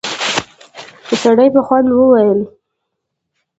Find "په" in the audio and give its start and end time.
1.55-1.61